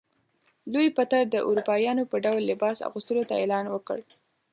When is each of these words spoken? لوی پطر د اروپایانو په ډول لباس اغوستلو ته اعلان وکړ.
لوی 0.73 0.87
پطر 0.97 1.23
د 1.29 1.35
اروپایانو 1.49 2.03
په 2.11 2.17
ډول 2.25 2.41
لباس 2.51 2.77
اغوستلو 2.87 3.23
ته 3.29 3.33
اعلان 3.41 3.65
وکړ. 3.69 3.99